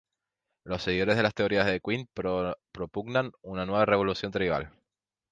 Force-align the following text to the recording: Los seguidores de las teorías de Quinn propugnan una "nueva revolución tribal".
Los 0.65 0.81
seguidores 0.81 1.15
de 1.15 1.21
las 1.21 1.35
teorías 1.35 1.67
de 1.67 1.79
Quinn 1.79 2.09
propugnan 2.71 3.33
una 3.43 3.67
"nueva 3.67 3.85
revolución 3.85 4.31
tribal". 4.31 4.71